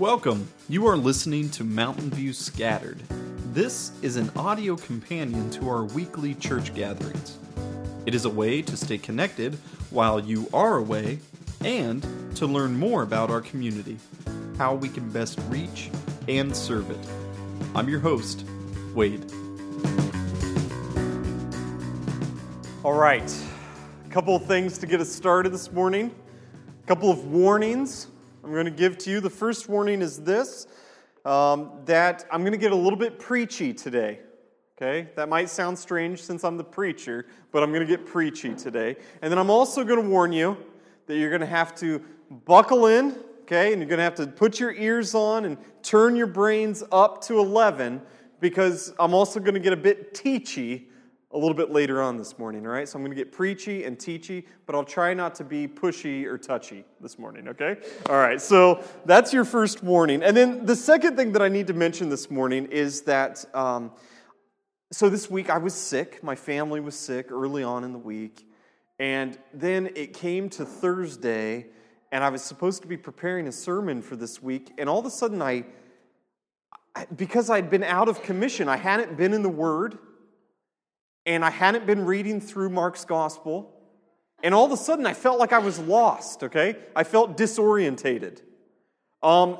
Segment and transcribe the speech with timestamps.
[0.00, 0.48] Welcome.
[0.66, 3.02] You are listening to Mountain View Scattered.
[3.52, 7.36] This is an audio companion to our weekly church gatherings.
[8.06, 9.58] It is a way to stay connected
[9.90, 11.18] while you are away
[11.62, 12.02] and
[12.36, 13.98] to learn more about our community,
[14.56, 15.90] how we can best reach
[16.28, 16.98] and serve it.
[17.74, 18.46] I'm your host,
[18.94, 19.30] Wade.
[22.82, 23.30] All right,
[24.06, 26.10] a couple of things to get us started this morning,
[26.82, 28.06] a couple of warnings
[28.42, 29.20] I'm going to give to you.
[29.20, 30.66] The first warning is this
[31.24, 34.20] um, that I'm going to get a little bit preachy today.
[34.76, 38.54] Okay, that might sound strange since I'm the preacher, but I'm going to get preachy
[38.54, 38.96] today.
[39.20, 40.56] And then I'm also going to warn you
[41.06, 42.02] that you're going to have to
[42.46, 46.16] buckle in, okay, and you're going to have to put your ears on and turn
[46.16, 48.00] your brains up to 11
[48.40, 50.86] because I'm also going to get a bit teachy
[51.32, 52.88] a little bit later on this morning, all right?
[52.88, 56.24] So I'm going to get preachy and teachy, but I'll try not to be pushy
[56.24, 57.76] or touchy this morning, okay?
[58.08, 60.24] All right, so that's your first warning.
[60.24, 63.92] And then the second thing that I need to mention this morning is that, um,
[64.90, 66.20] so this week I was sick.
[66.24, 68.44] My family was sick early on in the week.
[68.98, 71.66] And then it came to Thursday,
[72.10, 75.06] and I was supposed to be preparing a sermon for this week, and all of
[75.06, 75.64] a sudden I,
[77.14, 79.96] because I'd been out of commission, I hadn't been in the Word
[81.26, 83.74] and I hadn't been reading through Mark's gospel.
[84.42, 86.76] And all of a sudden, I felt like I was lost, okay?
[86.96, 88.40] I felt disorientated.
[89.22, 89.58] Um,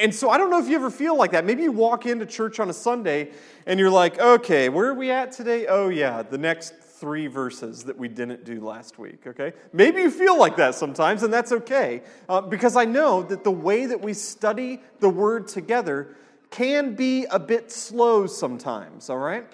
[0.00, 1.44] and so I don't know if you ever feel like that.
[1.44, 3.30] Maybe you walk into church on a Sunday
[3.66, 5.66] and you're like, okay, where are we at today?
[5.66, 9.52] Oh, yeah, the next three verses that we didn't do last week, okay?
[9.72, 12.02] Maybe you feel like that sometimes, and that's okay.
[12.28, 16.16] Uh, because I know that the way that we study the Word together
[16.50, 19.46] can be a bit slow sometimes, all right?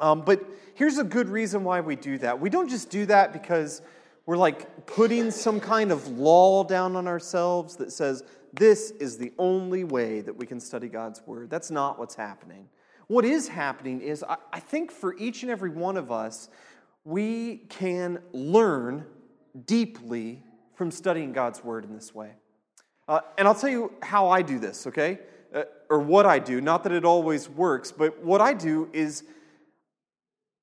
[0.00, 0.44] Um, but
[0.78, 2.38] here's a good reason why we do that.
[2.38, 3.82] We don't just do that because
[4.26, 9.32] we're like putting some kind of law down on ourselves that says this is the
[9.38, 11.50] only way that we can study God's Word.
[11.50, 12.68] That's not what's happening.
[13.08, 16.48] What is happening is, I, think for each and every one of us,
[17.04, 19.04] we can learn
[19.66, 20.44] deeply
[20.76, 22.34] from studying God's Word in this way.
[23.08, 25.18] Uh, and I'll tell you how I do this, okay?
[25.52, 26.60] Uh, or what I do.
[26.60, 29.24] Not that it always works, but what I do is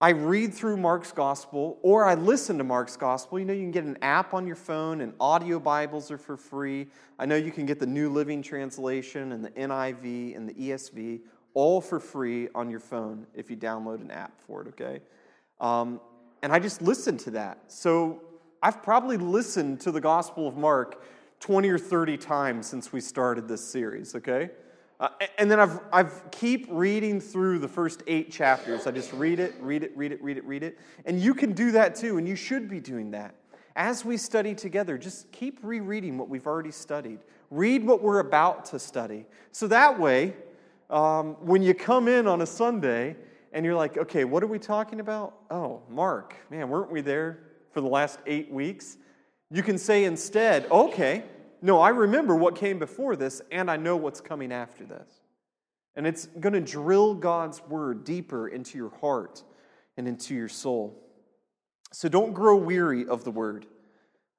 [0.02, 3.40] I read through Mark's gospel or I listen to Mark's gospel.
[3.40, 6.36] You know, you can get an app on your phone, and audio Bibles are for
[6.36, 6.88] free.
[7.18, 11.22] I know you can get the New Living Translation and the NIV and the ESV
[11.54, 15.00] all for free on your phone if you download an app for it, okay?
[15.62, 16.02] Um,
[16.44, 17.60] and I just listen to that.
[17.68, 18.22] So
[18.62, 21.06] I've probably listened to the Gospel of Mark
[21.40, 24.50] 20 or 30 times since we started this series, okay?
[25.00, 28.88] Uh, and then I've, I've keep reading through the first eight chapters.
[28.88, 30.80] I just read it, read it, read it, read it, read it.
[31.06, 33.36] And you can do that too, and you should be doing that.
[33.76, 37.20] As we study together, just keep rereading what we've already studied.
[37.52, 39.26] Read what we're about to study.
[39.52, 40.34] So that way,
[40.90, 43.18] um, when you come in on a Sunday
[43.52, 45.36] and you're like, okay, what are we talking about?
[45.52, 47.40] Oh, Mark, man, weren't we there
[47.72, 48.98] for the last eight weeks?
[49.52, 51.24] You can say instead, okay,
[51.66, 55.22] no, I remember what came before this, and I know what's coming after this.
[55.96, 59.42] And it's going to drill God's word deeper into your heart
[59.98, 60.96] and into your soul.
[61.92, 63.66] So don't grow weary of the word.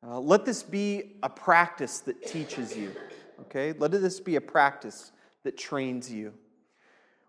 [0.06, 2.92] Uh, let this be a practice that teaches you,
[3.40, 3.72] okay?
[3.72, 5.10] Let this be a practice
[5.42, 6.32] that trains you.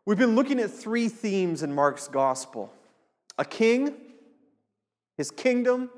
[0.06, 2.72] We've been looking at three themes in Mark's gospel
[3.40, 3.96] a king,
[5.18, 5.90] his kingdom,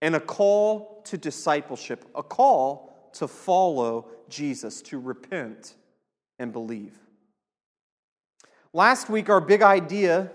[0.00, 5.74] and a call to discipleship, a call to follow Jesus, to repent
[6.38, 6.98] and believe.
[8.72, 10.30] Last week, our big idea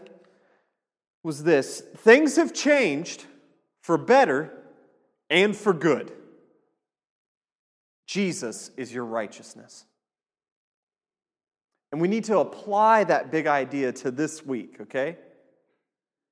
[1.23, 3.25] was this things have changed
[3.81, 4.51] for better
[5.29, 6.11] and for good.
[8.05, 9.85] Jesus is your righteousness.
[11.91, 15.17] And we need to apply that big idea to this week, okay?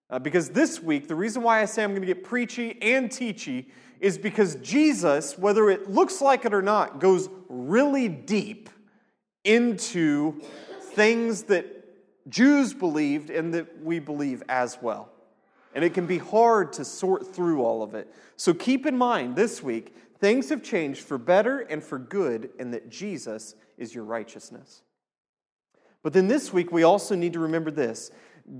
[0.09, 3.09] Uh, because this week, the reason why I say I'm going to get preachy and
[3.09, 3.65] teachy
[3.99, 8.69] is because Jesus, whether it looks like it or not, goes really deep
[9.43, 10.39] into
[10.93, 11.65] things that
[12.29, 15.09] Jews believed and that we believe as well.
[15.73, 18.13] And it can be hard to sort through all of it.
[18.37, 22.73] So keep in mind this week, things have changed for better and for good, and
[22.73, 24.81] that Jesus is your righteousness.
[26.01, 28.11] But then this week, we also need to remember this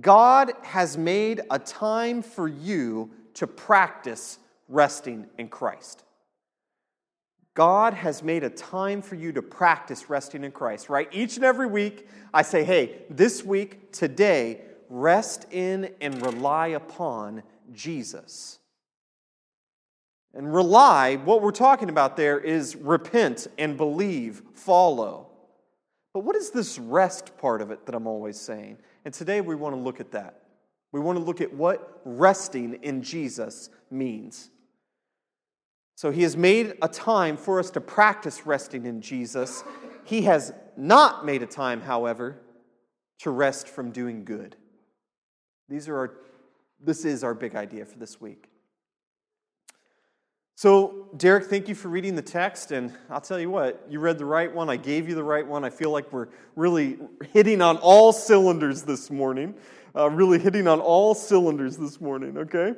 [0.02, 6.04] God has made a time for you to practice resting in Christ.
[7.54, 11.08] God has made a time for you to practice resting in Christ, right?
[11.12, 17.44] Each and every week, I say, hey, this week, today, rest in and rely upon
[17.72, 18.60] Jesus.
[20.34, 25.28] And rely, what we're talking about there is repent and believe, follow.
[26.14, 28.78] But what is this rest part of it that I'm always saying?
[29.06, 30.42] And today we want to look at that.
[30.92, 34.50] We want to look at what resting in Jesus means.
[35.96, 39.64] So he has made a time for us to practice resting in Jesus.
[40.04, 42.42] He has not made a time, however,
[43.20, 44.58] to rest from doing good.
[45.70, 46.14] These are our,
[46.84, 48.50] this is our big idea for this week.
[50.56, 52.72] So, Derek, thank you for reading the text.
[52.72, 54.70] And I'll tell you what, you read the right one.
[54.70, 55.64] I gave you the right one.
[55.64, 56.98] I feel like we're really
[57.32, 59.54] hitting on all cylinders this morning.
[59.96, 62.74] Uh, really hitting on all cylinders this morning, okay?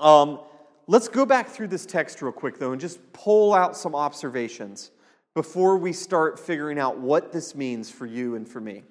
[0.00, 0.40] Um,
[0.88, 4.90] let's go back through this text real quick, though, and just pull out some observations
[5.34, 8.82] before we start figuring out what this means for you and for me.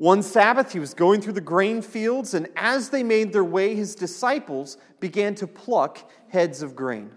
[0.00, 3.74] One Sabbath, he was going through the grain fields, and as they made their way,
[3.74, 7.10] his disciples began to pluck heads of grain.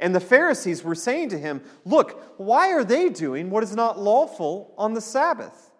[0.00, 4.00] And the Pharisees were saying to him, Look, why are they doing what is not
[4.00, 5.70] lawful on the Sabbath?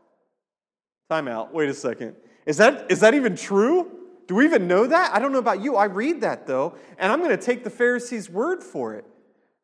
[1.09, 1.53] Time out.
[1.53, 2.15] Wait a second.
[2.47, 3.91] Is that, is that even true?
[4.29, 5.13] Do we even know that?
[5.13, 5.75] I don't know about you.
[5.75, 9.05] I read that though, and I'm going to take the Pharisees' word for it.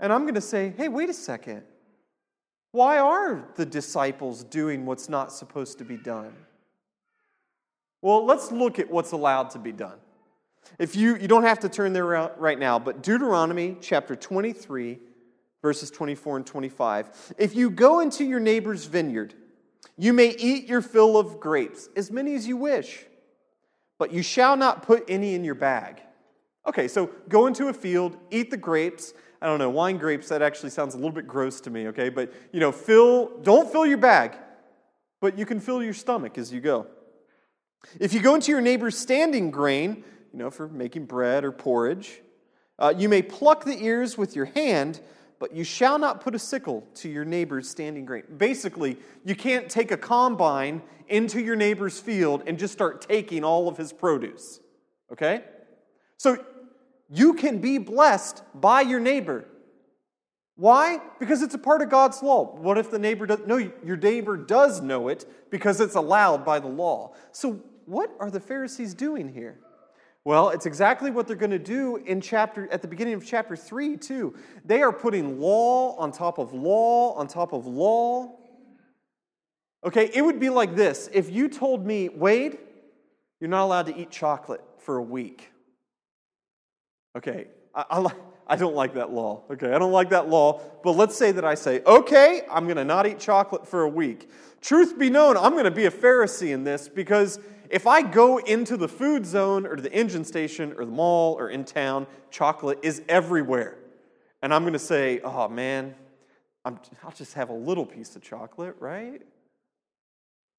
[0.00, 1.62] And I'm going to say, Hey, wait a second.
[2.76, 6.34] Why are the disciples doing what's not supposed to be done?
[8.02, 9.96] Well, let's look at what's allowed to be done.
[10.78, 14.99] If you, you don't have to turn there right now, but Deuteronomy chapter 23,
[15.62, 17.32] verses 24 and 25.
[17.38, 19.32] If you go into your neighbor's vineyard,
[19.96, 23.06] you may eat your fill of grapes, as many as you wish,
[23.99, 26.02] but you shall not put any in your bag.
[26.67, 30.43] Okay, so go into a field, eat the grapes, I don't know, wine grapes, that
[30.43, 32.09] actually sounds a little bit gross to me, okay?
[32.09, 34.37] But, you know, fill, don't fill your bag,
[35.21, 36.87] but you can fill your stomach as you go.
[38.00, 42.21] If you go into your neighbor's standing grain, you know, for making bread or porridge,
[42.79, 45.00] uh, you may pluck the ears with your hand,
[45.38, 48.25] but you shall not put a sickle to your neighbor's standing grain.
[48.37, 53.69] Basically, you can't take a combine into your neighbor's field and just start taking all
[53.69, 54.61] of his produce.
[55.12, 55.44] Okay?
[56.17, 56.44] So
[57.08, 59.47] you can be blessed by your neighbor.
[60.56, 61.00] Why?
[61.20, 62.56] Because it's a part of God's law.
[62.56, 63.58] What if the neighbor doesn't know?
[63.85, 67.12] Your neighbor does know it because it's allowed by the law.
[67.32, 69.61] So, what are the Pharisees doing here?
[70.25, 73.55] Well, it's exactly what they're going to do in chapter at the beginning of chapter
[73.55, 74.35] 3 too.
[74.64, 78.35] They are putting law on top of law on top of law.
[79.85, 81.09] Okay, it would be like this.
[81.12, 82.59] If you told me, "Wade,
[83.41, 85.52] you're not allowed to eat chocolate for a week."
[87.16, 88.12] Okay, I, I,
[88.46, 89.42] I don't like that law.
[89.50, 90.60] Okay, I don't like that law.
[90.84, 93.88] But let's say that I say, okay, I'm going to not eat chocolate for a
[93.88, 94.30] week.
[94.60, 97.40] Truth be known, I'm going to be a Pharisee in this because
[97.70, 101.48] if I go into the food zone or the engine station or the mall or
[101.48, 103.78] in town, chocolate is everywhere.
[104.42, 105.94] And I'm going to say, oh man,
[106.64, 109.22] i will just have a little piece of chocolate, right?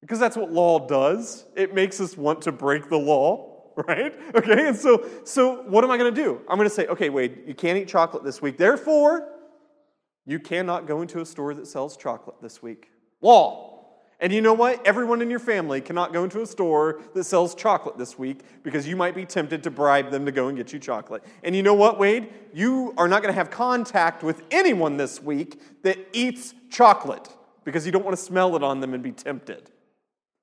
[0.00, 1.44] Because that's what law does.
[1.54, 3.47] It makes us want to break the law.
[3.86, 4.14] right?
[4.34, 6.40] Okay, and so, so what am I going to do?
[6.48, 8.58] I'm going to say, okay, Wade, you can't eat chocolate this week.
[8.58, 9.28] Therefore,
[10.26, 12.90] you cannot go into a store that sells chocolate this week.
[13.20, 13.66] Law.
[14.20, 14.84] And you know what?
[14.84, 18.88] Everyone in your family cannot go into a store that sells chocolate this week because
[18.88, 21.22] you might be tempted to bribe them to go and get you chocolate.
[21.44, 22.32] And you know what, Wade?
[22.52, 27.28] You are not going to have contact with anyone this week that eats chocolate
[27.64, 29.70] because you don't want to smell it on them and be tempted.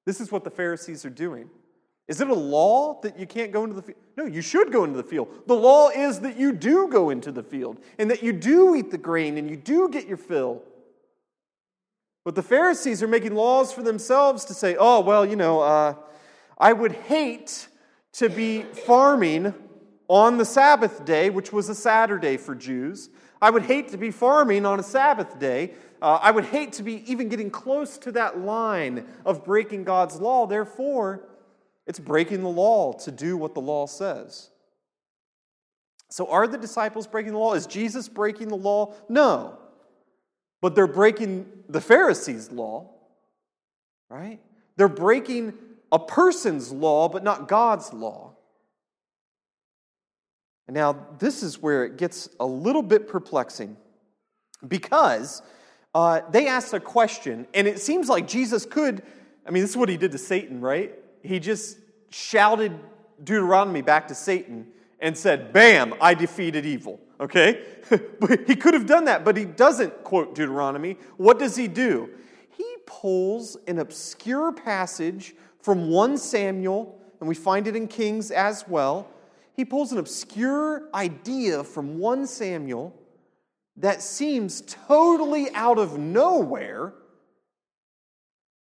[0.05, 1.49] This is what the Pharisees are doing.
[2.07, 3.97] Is it a law that you can't go into the field?
[4.15, 5.27] No, you should go into the field.
[5.47, 8.91] The law is that you do go into the field and that you do eat
[8.91, 10.61] the grain and you do get your fill.
[12.23, 15.95] But the Pharisees are making laws for themselves to say, oh, well, you know, uh,
[16.57, 17.67] I would hate
[18.13, 19.53] to be farming
[20.07, 23.09] on the Sabbath day, which was a Saturday for Jews.
[23.41, 25.73] I would hate to be farming on a Sabbath day.
[26.01, 30.21] Uh, I would hate to be even getting close to that line of breaking God's
[30.21, 30.45] law.
[30.45, 31.27] Therefore,
[31.87, 34.49] it's breaking the law to do what the law says.
[36.09, 37.53] So, are the disciples breaking the law?
[37.53, 38.93] Is Jesus breaking the law?
[39.09, 39.57] No.
[40.61, 42.89] But they're breaking the Pharisees' law,
[44.09, 44.39] right?
[44.77, 45.53] They're breaking
[45.91, 48.33] a person's law, but not God's law.
[50.67, 53.77] And now, this is where it gets a little bit perplexing
[54.67, 55.43] because
[55.93, 59.03] uh, they asked a question, and it seems like Jesus could.
[59.45, 60.95] I mean, this is what he did to Satan, right?
[61.25, 61.77] He just
[62.09, 62.77] shouted
[63.23, 64.67] Deuteronomy back to Satan
[64.99, 66.99] and said, Bam, I defeated evil.
[67.19, 67.63] Okay?
[68.47, 70.97] he could have done that, but he doesn't quote Deuteronomy.
[71.17, 72.09] What does he do?
[72.49, 78.67] He pulls an obscure passage from 1 Samuel, and we find it in Kings as
[78.67, 79.07] well.
[79.53, 82.93] He pulls an obscure idea from 1 Samuel
[83.77, 86.93] that seems totally out of nowhere.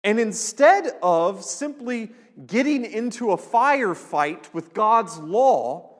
[0.04, 2.12] And instead of simply
[2.44, 5.90] getting into a firefight with God's law,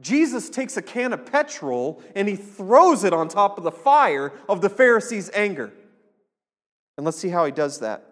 [0.00, 4.32] Jesus takes a can of petrol and he throws it on top of the fire
[4.48, 5.72] of the Pharisees' anger.
[6.96, 8.06] And let's see how he does that.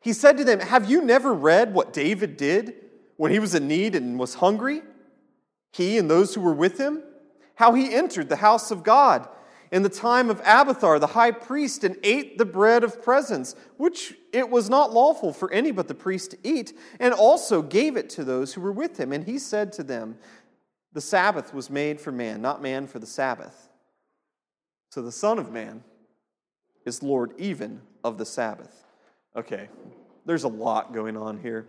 [0.00, 2.74] He said to them, Have you never read what David did
[3.16, 4.82] when he was in need and was hungry?
[5.72, 7.02] He and those who were with him?
[7.54, 9.28] How he entered the house of God
[9.72, 14.14] in the time of Abiathar the high priest and ate the bread of presence, which
[14.32, 18.10] it was not lawful for any but the priest to eat, and also gave it
[18.10, 19.12] to those who were with him.
[19.12, 20.18] And he said to them,
[20.92, 23.70] The Sabbath was made for man, not man for the Sabbath.
[24.90, 25.82] So the Son of Man
[26.84, 28.84] is Lord even of the Sabbath.
[29.34, 29.68] Okay,
[30.26, 31.66] there's a lot going on here.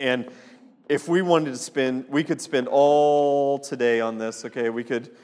[0.00, 0.28] And
[0.88, 4.70] if we wanted to spend, we could spend all today on this, okay?
[4.70, 5.14] We could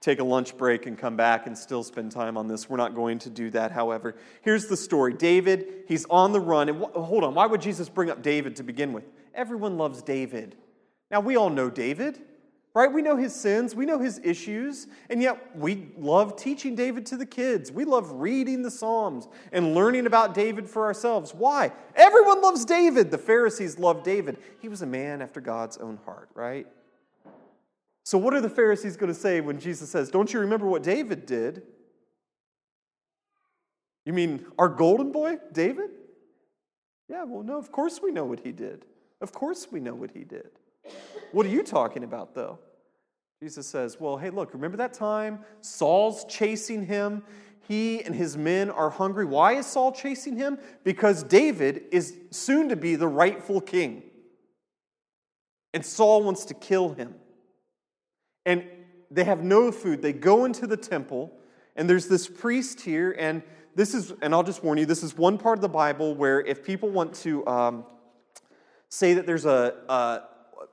[0.00, 2.68] take a lunch break and come back and still spend time on this.
[2.68, 4.16] We're not going to do that, however.
[4.42, 6.68] Here's the story David, he's on the run.
[6.68, 9.04] And wh- hold on, why would Jesus bring up David to begin with?
[9.34, 10.56] Everyone loves David.
[11.10, 12.20] Now, we all know David,
[12.74, 12.92] right?
[12.92, 17.16] We know his sins, we know his issues, and yet we love teaching David to
[17.16, 17.70] the kids.
[17.70, 21.34] We love reading the Psalms and learning about David for ourselves.
[21.34, 21.72] Why?
[21.94, 23.10] Everyone loves David.
[23.10, 24.38] The Pharisees loved David.
[24.60, 26.66] He was a man after God's own heart, right?
[28.06, 30.84] So, what are the Pharisees going to say when Jesus says, Don't you remember what
[30.84, 31.62] David did?
[34.04, 35.90] You mean our golden boy, David?
[37.08, 38.84] Yeah, well, no, of course we know what he did.
[39.20, 40.50] Of course we know what he did.
[41.32, 42.60] What are you talking about, though?
[43.42, 47.24] Jesus says, Well, hey, look, remember that time Saul's chasing him?
[47.66, 49.24] He and his men are hungry.
[49.24, 50.60] Why is Saul chasing him?
[50.84, 54.04] Because David is soon to be the rightful king.
[55.74, 57.16] And Saul wants to kill him
[58.46, 58.64] and
[59.10, 60.00] they have no food.
[60.00, 61.32] They go into the temple,
[61.76, 63.42] and there's this priest here, and
[63.74, 66.40] this is, and I'll just warn you, this is one part of the Bible where
[66.40, 67.84] if people want to um,
[68.88, 70.20] say that there's a, a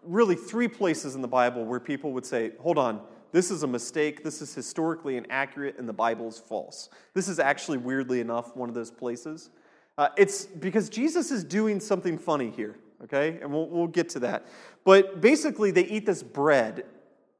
[0.04, 3.02] really three places in the Bible where people would say, hold on,
[3.34, 6.90] this is a mistake, this is historically inaccurate, and the Bible is false.
[7.14, 9.50] This is actually, weirdly enough, one of those places.
[9.98, 13.40] Uh, it's because Jesus is doing something funny here, okay?
[13.42, 14.46] And we'll, we'll get to that.
[14.86, 16.86] But basically, they eat this bread,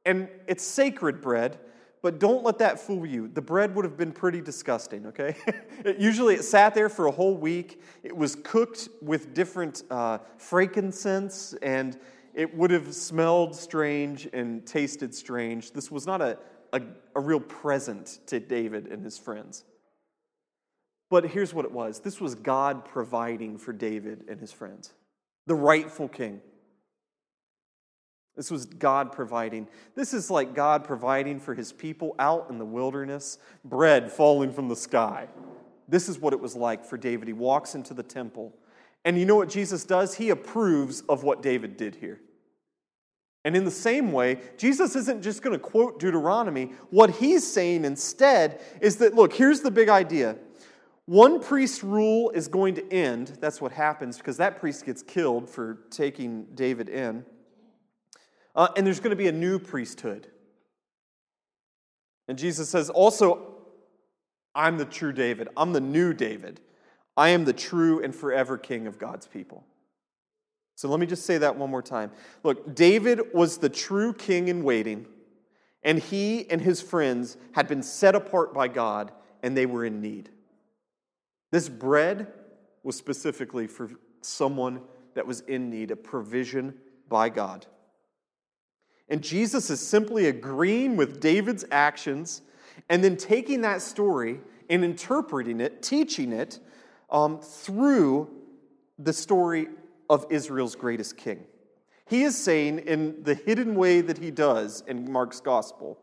[0.04, 1.58] and it's sacred bread,
[2.02, 3.28] but don't let that fool you.
[3.28, 5.36] The bread would have been pretty disgusting, okay?
[5.84, 7.80] it, usually it sat there for a whole week.
[8.02, 11.98] It was cooked with different uh, frankincense, and
[12.34, 15.72] it would have smelled strange and tasted strange.
[15.72, 16.38] This was not a,
[16.74, 16.82] a,
[17.16, 19.64] a real present to David and his friends.
[21.08, 24.92] But here's what it was this was God providing for David and his friends,
[25.46, 26.40] the rightful king.
[28.36, 29.68] This was God providing.
[29.94, 34.68] This is like God providing for his people out in the wilderness, bread falling from
[34.68, 35.28] the sky.
[35.88, 37.28] This is what it was like for David.
[37.28, 38.52] He walks into the temple.
[39.04, 40.14] And you know what Jesus does?
[40.14, 42.20] He approves of what David did here.
[43.44, 46.72] And in the same way, Jesus isn't just going to quote Deuteronomy.
[46.88, 50.36] What he's saying instead is that, look, here's the big idea.
[51.04, 53.36] One priest rule is going to end.
[53.40, 57.26] That's what happens because that priest gets killed for taking David in.
[58.54, 60.28] Uh, and there's going to be a new priesthood.
[62.28, 63.54] And Jesus says, also,
[64.54, 65.48] I'm the true David.
[65.56, 66.60] I'm the new David.
[67.16, 69.64] I am the true and forever king of God's people.
[70.76, 72.10] So let me just say that one more time.
[72.42, 75.06] Look, David was the true king in waiting,
[75.82, 80.00] and he and his friends had been set apart by God, and they were in
[80.00, 80.30] need.
[81.52, 82.32] This bread
[82.82, 84.80] was specifically for someone
[85.14, 86.74] that was in need, a provision
[87.08, 87.66] by God.
[89.08, 92.42] And Jesus is simply agreeing with David's actions
[92.88, 96.58] and then taking that story and interpreting it, teaching it
[97.10, 98.30] um, through
[98.98, 99.68] the story
[100.08, 101.44] of Israel's greatest king.
[102.06, 105.98] He is saying, in the hidden way that he does in Mark's gospel,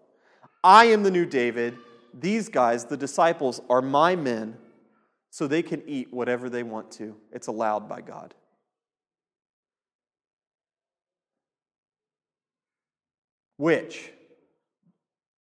[0.64, 1.78] I am the new David.
[2.14, 4.58] These guys, the disciples, are my men,
[5.30, 7.16] so they can eat whatever they want to.
[7.32, 8.34] It's allowed by God.
[13.62, 14.12] Which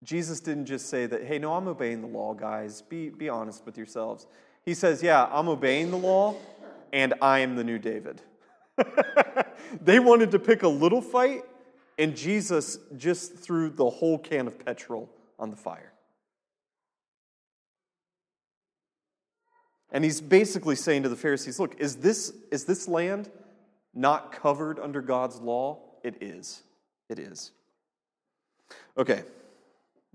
[0.04, 2.82] Jesus didn't just say that, hey, no, I'm obeying the law, guys.
[2.82, 4.26] Be, be honest with yourselves.
[4.66, 6.36] He says, yeah, I'm obeying the law,
[6.92, 8.24] and I am the new David.
[9.82, 11.44] they wanted to pick a little fight,
[12.00, 15.94] and Jesus just threw the whole can of petrol on the fire.
[19.92, 23.30] And he's basically saying to the Pharisees, look, is this, is this land
[23.94, 25.78] not covered under God's law?
[26.04, 26.64] It is.
[27.10, 27.52] it is.
[28.98, 29.24] Okay,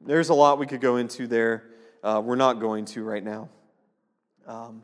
[0.05, 1.65] there's a lot we could go into there.
[2.03, 3.49] Uh, we're not going to right now.
[4.47, 4.83] Um,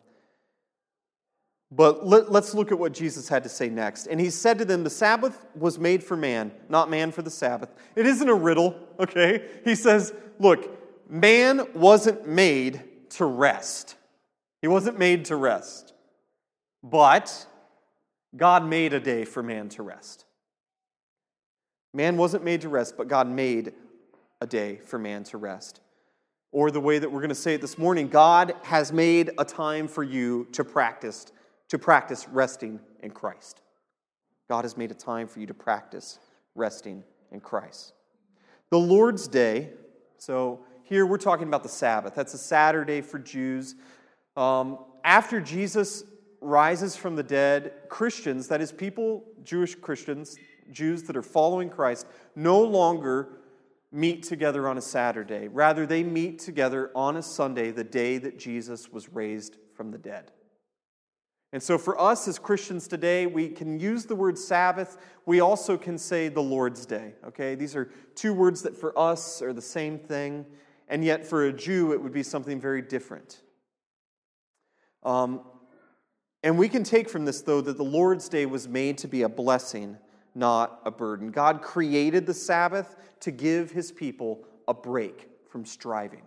[1.71, 4.07] but let, us look at what Jesus had to say next.
[4.07, 7.31] And he said to them, The Sabbath was made for man, not man for the
[7.31, 7.71] Sabbath.
[7.95, 9.45] It isn't a riddle, okay?
[9.65, 13.97] He says, Look, man wasn't made to rest.
[14.63, 15.93] He wasn't made to rest.
[16.83, 17.47] But
[18.37, 20.25] God made a day for man to rest.
[21.93, 23.73] Man wasn't made to rest, but God made
[24.41, 25.81] a day for man to rest.
[26.51, 29.45] Or the way that we're going to say it this morning, God has made a
[29.45, 31.27] time for you to practice
[31.69, 33.61] to practice resting in Christ.
[34.49, 36.19] God has made a time for you to practice
[36.55, 37.93] resting in Christ.
[38.71, 39.71] The Lord's Day,
[40.17, 42.15] so here we're talking about the Sabbath.
[42.15, 43.75] That's a Saturday for Jews.
[44.37, 46.05] Um, after Jesus
[46.41, 50.37] rises from the dead, Christians, that is, people, Jewish Christians,
[50.71, 53.41] Jews that are following Christ, no longer
[53.91, 55.49] meet together on a Saturday.
[55.49, 59.99] Rather, they meet together on a Sunday, the day that Jesus was raised from the
[59.99, 60.31] dead.
[61.53, 64.99] And so, for us as Christians today, we can use the word Sabbath.
[65.25, 67.15] We also can say the Lord's Day.
[67.27, 67.55] Okay?
[67.55, 70.45] These are two words that for us are the same thing,
[70.89, 73.41] and yet for a Jew, it would be something very different.
[75.03, 75.41] Um,
[76.43, 79.23] and we can take from this, though, that the Lord's Day was made to be
[79.23, 79.97] a blessing,
[80.35, 81.31] not a burden.
[81.31, 86.23] God created the Sabbath to give his people a break from striving,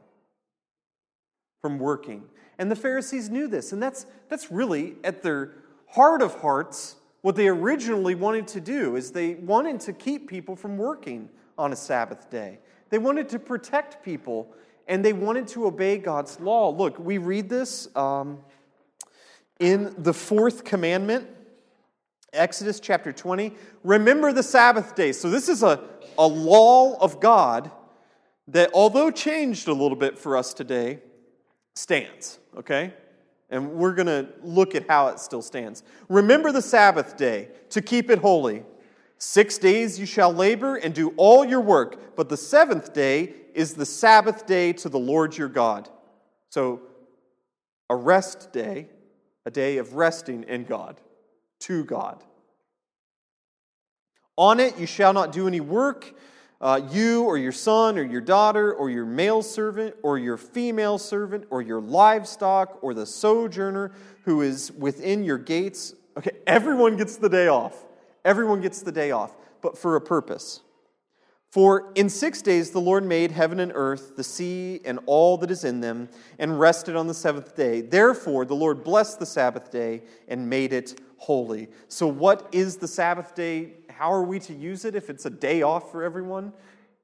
[1.61, 2.23] from working.
[2.57, 3.71] And the Pharisees knew this.
[3.71, 5.53] And that's, that's really at their
[5.87, 10.55] heart of hearts what they originally wanted to do is they wanted to keep people
[10.55, 12.59] from working on a Sabbath day.
[12.89, 14.53] They wanted to protect people
[14.87, 16.69] and they wanted to obey God's law.
[16.69, 18.39] Look, we read this um,
[19.59, 21.27] in the fourth commandment,
[22.33, 23.53] Exodus chapter 20.
[23.83, 25.11] Remember the Sabbath day.
[25.11, 25.83] So, this is a,
[26.17, 27.71] a law of God
[28.47, 30.99] that, although changed a little bit for us today,
[31.75, 32.93] stands, okay?
[33.49, 35.83] And we're going to look at how it still stands.
[36.07, 38.63] Remember the Sabbath day to keep it holy.
[39.17, 43.73] Six days you shall labor and do all your work, but the seventh day is
[43.73, 45.89] the Sabbath day to the Lord your God.
[46.49, 46.81] So,
[47.89, 48.87] a rest day,
[49.45, 50.99] a day of resting in God,
[51.61, 52.23] to God.
[54.37, 56.13] On it you shall not do any work
[56.61, 60.99] uh, you or your son or your daughter or your male servant or your female
[60.99, 63.91] servant or your livestock or the sojourner
[64.25, 65.95] who is within your gates.
[66.15, 67.85] Okay, everyone gets the day off.
[68.23, 70.61] Everyone gets the day off, but for a purpose.
[71.51, 75.51] For in six days the Lord made heaven and earth, the sea, and all that
[75.51, 76.07] is in them,
[76.39, 77.81] and rested on the seventh day.
[77.81, 81.67] Therefore, the Lord blessed the Sabbath day and made it holy.
[81.89, 85.29] So, what is the Sabbath day how are we to use it if it's a
[85.29, 86.53] day off for everyone?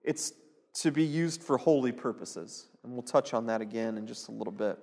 [0.04, 0.34] It's
[0.82, 2.66] to be used for holy purposes.
[2.84, 4.80] And we'll touch on that again in just a little bit.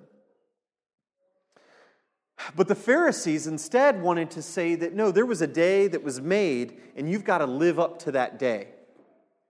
[2.55, 6.20] But the Pharisees instead wanted to say that no, there was a day that was
[6.20, 8.68] made, and you've got to live up to that day.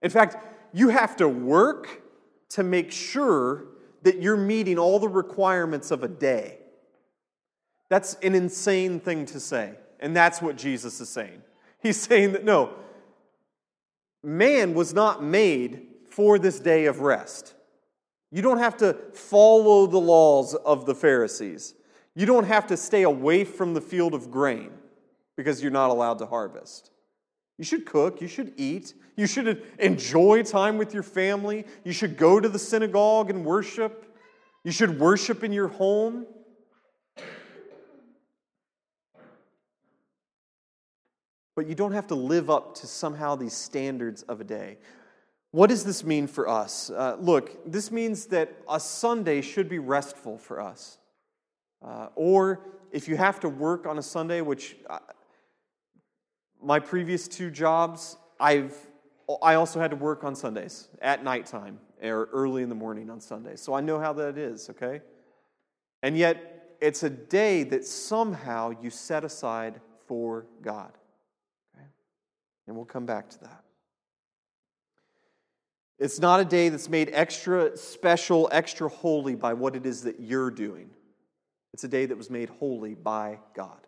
[0.05, 0.37] In fact,
[0.71, 2.03] you have to work
[2.49, 3.65] to make sure
[4.03, 6.59] that you're meeting all the requirements of a day.
[7.89, 9.73] That's an insane thing to say.
[9.99, 11.41] And that's what Jesus is saying.
[11.81, 12.75] He's saying that no,
[14.23, 17.55] man was not made for this day of rest.
[18.31, 21.73] You don't have to follow the laws of the Pharisees.
[22.13, 24.69] You don't have to stay away from the field of grain
[25.35, 26.91] because you're not allowed to harvest.
[27.57, 32.17] You should cook, you should eat, you should enjoy time with your family, you should
[32.17, 34.15] go to the synagogue and worship,
[34.63, 36.25] you should worship in your home.
[41.55, 44.77] but you don't have to live up to somehow these standards of a day.
[45.51, 46.89] What does this mean for us?
[46.89, 50.97] Uh, look, this means that a Sunday should be restful for us.
[51.81, 52.59] Uh, or
[52.91, 54.99] if you have to work on a Sunday, which uh,
[56.61, 58.75] my previous two jobs, I've
[59.41, 63.19] I also had to work on Sundays at nighttime or early in the morning on
[63.19, 63.59] Sundays.
[63.59, 65.01] So I know how that is, okay?
[66.03, 70.91] And yet, it's a day that somehow you set aside for God.
[71.75, 71.87] Okay?
[72.67, 73.63] And we'll come back to that.
[75.97, 80.19] It's not a day that's made extra special, extra holy by what it is that
[80.19, 80.89] you're doing.
[81.73, 83.79] It's a day that was made holy by God.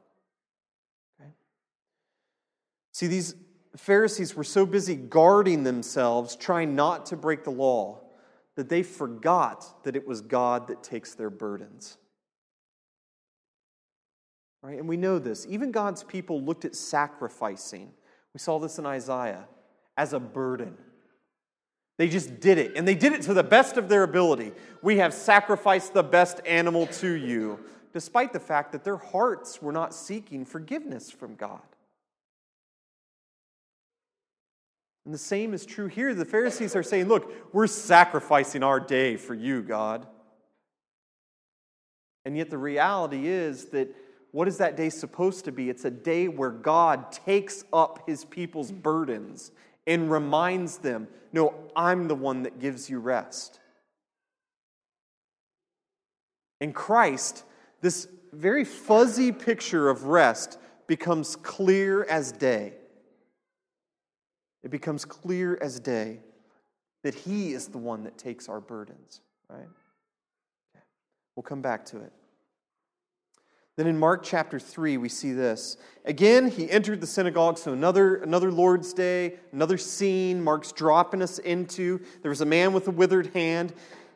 [2.97, 3.35] See, these
[3.75, 7.99] Pharisees were so busy guarding themselves, trying not to break the law,
[8.55, 11.99] that they forgot that it was God that takes their burdens.
[14.63, 14.79] Right?
[14.79, 15.45] And we know this.
[15.47, 17.91] Even God's people looked at sacrificing
[18.33, 19.45] we saw this in Isaiah
[19.95, 20.75] as a burden.
[21.99, 24.53] They just did it, and they did it to the best of their ability.
[24.81, 27.59] We have sacrificed the best animal to you,
[27.93, 31.61] despite the fact that their hearts were not seeking forgiveness from God.
[35.07, 36.13] And the same is true here.
[36.13, 40.05] The Pharisees are saying, Look, we're sacrificing our day for you, God.
[42.25, 43.87] And yet the reality is that
[44.33, 45.69] what is that day supposed to be?
[45.69, 49.53] It's a day where God takes up his people's burdens
[49.87, 53.61] and reminds them, No, I'm the one that gives you rest.
[56.59, 57.45] In Christ,
[57.79, 62.73] this very fuzzy picture of rest becomes clear as day
[64.63, 66.19] it becomes clear as day
[67.03, 69.67] that He is the one that takes our burdens, right?
[71.35, 72.11] We'll come back to it.
[73.77, 75.77] Then in Mark chapter 3, we see this.
[76.03, 81.37] Again, he entered the synagogue, so another, another Lord's Day, another scene Mark's dropping us
[81.37, 82.01] into.
[82.23, 83.73] There was a man with a withered hand,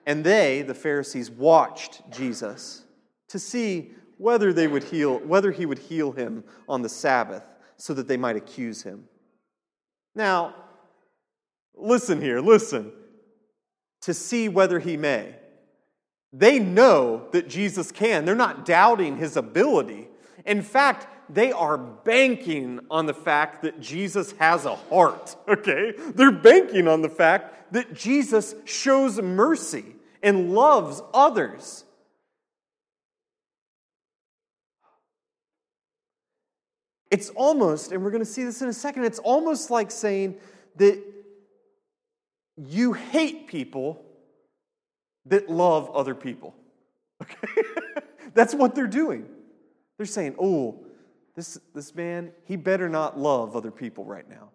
[0.07, 2.85] and they, the Pharisees, watched Jesus
[3.27, 7.45] to see whether they would heal, whether he would heal him on the Sabbath,
[7.77, 9.07] so that they might accuse him.
[10.15, 10.55] Now,
[11.75, 12.91] listen here, listen.
[14.03, 15.35] To see whether he may.
[16.33, 18.25] They know that Jesus can.
[18.25, 20.07] They're not doubting his ability.
[20.45, 25.93] In fact, they are banking on the fact that Jesus has a heart, okay?
[26.15, 29.85] They're banking on the fact that Jesus shows mercy
[30.21, 31.85] and loves others.
[37.11, 40.37] It's almost, and we're going to see this in a second, it's almost like saying
[40.77, 41.03] that
[42.57, 44.03] you hate people
[45.25, 46.55] that love other people.
[47.21, 47.63] Okay?
[48.33, 49.27] That's what they're doing.
[49.97, 50.85] They're saying, oh,
[51.35, 54.49] this, this man, he better not love other people right now.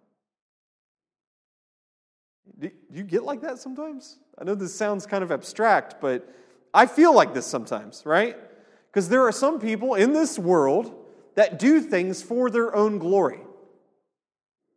[2.59, 4.19] Do you get like that sometimes?
[4.39, 6.33] I know this sounds kind of abstract, but
[6.73, 8.37] I feel like this sometimes, right?
[8.91, 11.06] Because there are some people in this world
[11.37, 13.41] that do things for their own glory.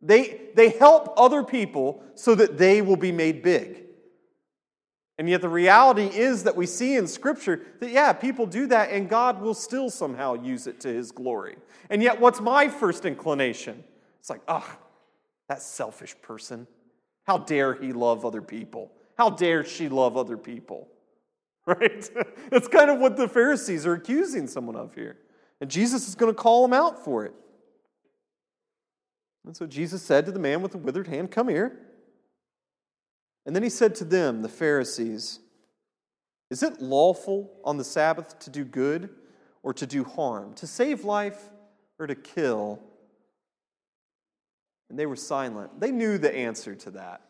[0.00, 3.82] They, they help other people so that they will be made big.
[5.18, 8.90] And yet, the reality is that we see in Scripture that, yeah, people do that
[8.90, 11.56] and God will still somehow use it to His glory.
[11.90, 13.84] And yet, what's my first inclination?
[14.18, 14.64] It's like, ugh,
[15.50, 16.66] that selfish person.
[17.26, 18.92] How dare he love other people?
[19.18, 20.88] How dare she love other people?
[21.66, 22.10] Right?
[22.50, 25.18] That's kind of what the Pharisees are accusing someone of here.
[25.60, 27.34] And Jesus is going to call him out for it.
[29.44, 31.78] And so Jesus said to the man with the withered hand, Come here.
[33.46, 35.40] And then he said to them, the Pharisees,
[36.50, 39.10] Is it lawful on the Sabbath to do good
[39.62, 41.40] or to do harm, to save life
[41.98, 42.80] or to kill?
[44.88, 45.80] And they were silent.
[45.80, 47.22] They knew the answer to that.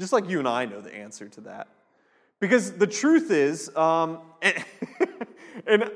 [0.00, 1.68] Just like you and I know the answer to that.
[2.40, 4.64] Because the truth is, um, and,
[5.66, 5.90] and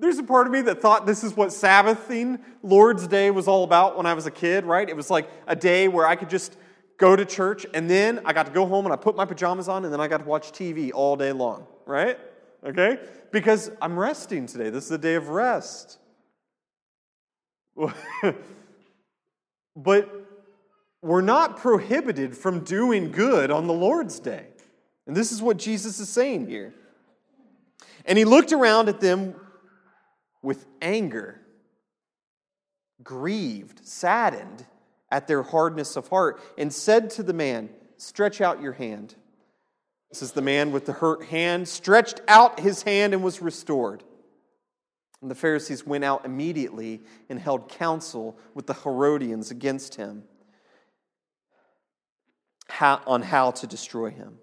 [0.00, 3.64] there's a part of me that thought this is what Sabbathing, Lord's Day, was all
[3.64, 4.88] about when I was a kid, right?
[4.88, 6.56] It was like a day where I could just
[6.96, 9.68] go to church and then I got to go home and I put my pajamas
[9.68, 12.18] on and then I got to watch TV all day long, right?
[12.64, 12.98] Okay?
[13.30, 14.70] Because I'm resting today.
[14.70, 15.98] This is a day of rest.
[19.76, 20.26] but
[21.02, 24.46] we're not prohibited from doing good on the Lord's day.
[25.06, 26.74] And this is what Jesus is saying here.
[28.04, 29.34] And he looked around at them
[30.42, 31.40] with anger,
[33.02, 34.64] grieved, saddened
[35.10, 39.14] at their hardness of heart, and said to the man, Stretch out your hand.
[40.10, 44.02] This is the man with the hurt hand, stretched out his hand and was restored.
[45.22, 50.24] And the Pharisees went out immediately and held counsel with the Herodians against him
[52.80, 54.38] on how to destroy him.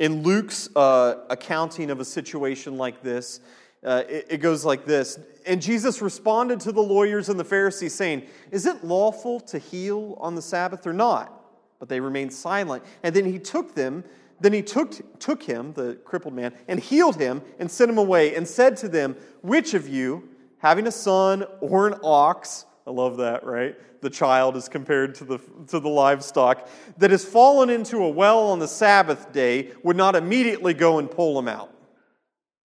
[0.00, 3.40] In Luke's uh, accounting of a situation like this,
[3.84, 7.94] uh, it, it goes like this And Jesus responded to the lawyers and the Pharisees,
[7.94, 11.32] saying, Is it lawful to heal on the Sabbath or not?
[11.78, 12.82] But they remained silent.
[13.02, 14.02] And then he took them,
[14.40, 18.34] then he took, took him, the crippled man, and healed him and sent him away
[18.34, 23.18] and said to them, Which of you, having a son or an ox, I love
[23.18, 23.76] that, right?
[24.00, 25.38] The child is compared to the,
[25.68, 30.16] to the livestock that has fallen into a well on the Sabbath day would not
[30.16, 31.72] immediately go and pull him out.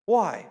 [0.06, 0.46] Why?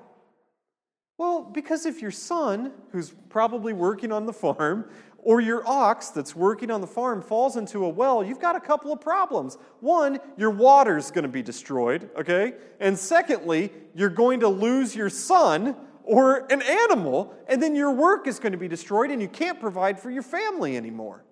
[1.18, 6.36] Well, because if your son, who's probably working on the farm, or your ox that's
[6.36, 9.58] working on the farm falls into a well, you've got a couple of problems.
[9.80, 12.56] One, your water's going to be destroyed, okay?
[12.80, 18.28] And secondly, you're going to lose your son or an animal, and then your work
[18.28, 21.24] is going to be destroyed and you can't provide for your family anymore.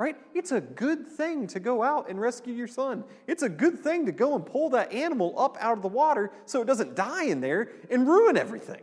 [0.00, 0.16] Right?
[0.32, 3.02] It's a good thing to go out and rescue your son.
[3.26, 6.30] It's a good thing to go and pull that animal up out of the water
[6.46, 8.82] so it doesn't die in there and ruin everything.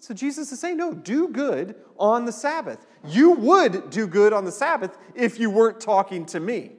[0.00, 2.86] So Jesus is saying, no, do good on the Sabbath.
[3.04, 6.72] You would do good on the Sabbath if you weren't talking to me,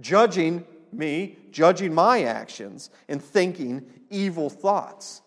[0.00, 5.22] judging me, judging my actions, and thinking evil thoughts.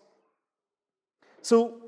[1.42, 1.82] So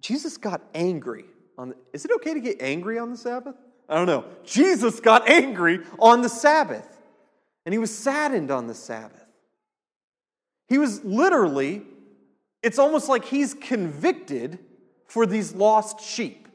[0.00, 1.24] Jesus got angry
[1.58, 3.56] on the, is it okay to get angry on the Sabbath?
[3.88, 4.24] I don't know.
[4.44, 6.98] Jesus got angry on the Sabbath,
[7.66, 9.26] and he was saddened on the Sabbath.
[10.68, 11.82] He was literally,
[12.62, 14.58] it's almost like he's convicted
[15.06, 16.48] for these lost sheep.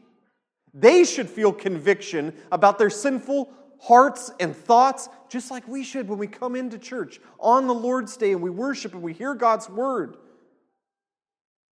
[0.73, 3.51] They should feel conviction about their sinful
[3.85, 8.17] hearts and thoughts, just like we should when we come into church on the Lord's
[8.17, 10.17] Day and we worship and we hear God's word.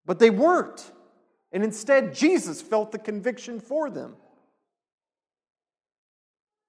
[0.05, 0.91] But they weren't.
[1.51, 4.15] And instead, Jesus felt the conviction for them.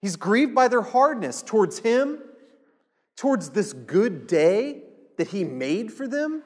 [0.00, 2.20] He's grieved by their hardness towards Him,
[3.16, 4.82] towards this good day
[5.16, 6.42] that He made for them,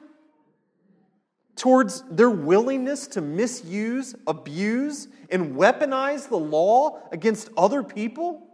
[1.55, 8.48] towards their willingness to misuse, abuse, and weaponize the law against other people.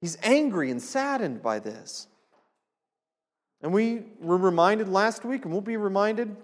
[0.00, 2.06] He's angry and saddened by this.
[3.60, 6.36] And we were reminded last week, and we'll be reminded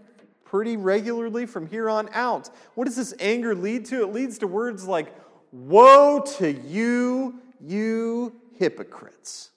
[0.45, 2.51] pretty regularly from here on out.
[2.75, 4.03] What does this anger lead to?
[4.03, 5.15] It leads to words like,
[5.53, 9.51] Woe to you, you hypocrites.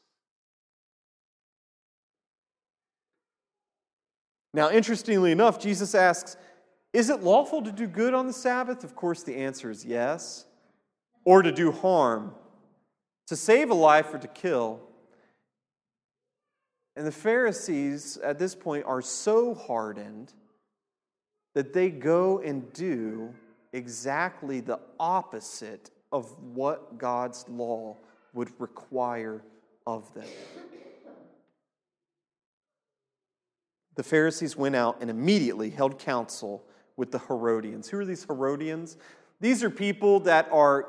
[4.53, 6.37] Now, interestingly enough, Jesus asks,
[6.93, 8.83] Is it lawful to do good on the Sabbath?
[8.83, 10.45] Of course, the answer is yes.
[11.25, 12.33] Or to do harm,
[13.27, 14.79] to save a life or to kill.
[16.95, 20.33] And the Pharisees at this point are so hardened
[21.53, 23.33] that they go and do
[23.73, 27.97] exactly the opposite of what God's law
[28.33, 29.41] would require
[29.85, 30.27] of them.
[33.95, 36.63] The Pharisees went out and immediately held counsel
[36.95, 37.89] with the Herodians.
[37.89, 38.97] Who are these Herodians?
[39.39, 40.87] These are people that are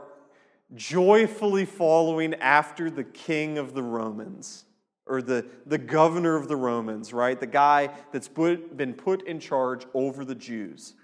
[0.74, 4.64] joyfully following after the king of the Romans
[5.06, 7.38] or the, the governor of the Romans, right?
[7.38, 10.94] The guy that's put, been put in charge over the Jews.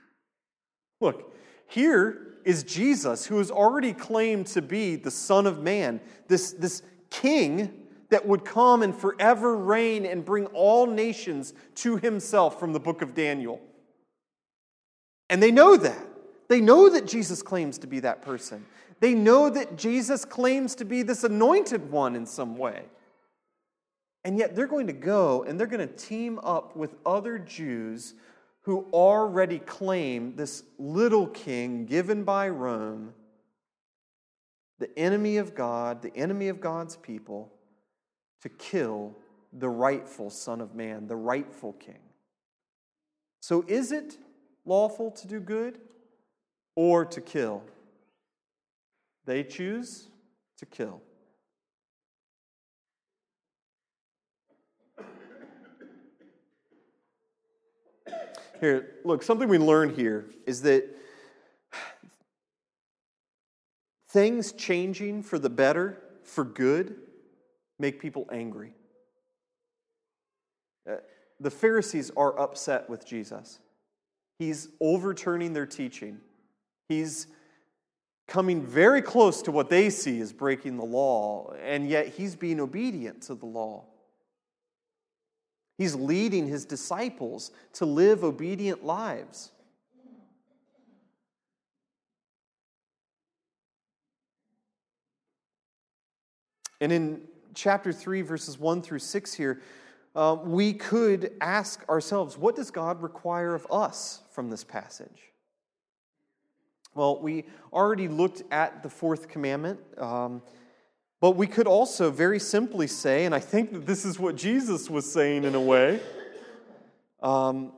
[1.00, 1.34] Look,
[1.66, 6.82] here is Jesus, who has already claimed to be the Son of Man, this, this
[7.10, 7.72] king
[8.10, 13.00] that would come and forever reign and bring all nations to himself from the book
[13.02, 13.60] of Daniel.
[15.30, 16.06] And they know that.
[16.48, 18.66] They know that Jesus claims to be that person.
[19.04, 22.84] They know that Jesus claims to be this anointed one in some way.
[24.24, 28.14] And yet they're going to go and they're going to team up with other Jews
[28.62, 33.12] who already claim this little king given by Rome,
[34.78, 37.52] the enemy of God, the enemy of God's people,
[38.40, 39.14] to kill
[39.52, 42.00] the rightful Son of Man, the rightful king.
[43.42, 44.16] So is it
[44.64, 45.78] lawful to do good
[46.74, 47.64] or to kill?
[49.26, 50.08] They choose
[50.58, 51.00] to kill.
[58.60, 60.84] Here, look, something we learn here is that
[64.08, 66.96] things changing for the better, for good,
[67.78, 68.72] make people angry.
[70.88, 70.96] Uh,
[71.40, 73.58] the Pharisees are upset with Jesus.
[74.38, 76.20] He's overturning their teaching.
[76.88, 77.26] He's
[78.26, 82.60] coming very close to what they see as breaking the law, and yet he's being
[82.60, 83.84] obedient to the law.
[85.76, 89.50] He's leading his disciples to live obedient lives.
[96.80, 97.22] And in
[97.54, 99.62] chapter 3, verses 1 through 6 here,
[100.14, 105.33] uh, we could ask ourselves what does God require of us from this passage?
[106.94, 109.80] Well, we already looked at the fourth commandment.
[109.98, 110.42] Um,
[111.20, 114.90] but we could also very simply say, and I think that this is what Jesus
[114.90, 116.00] was saying in a way
[117.22, 117.72] um,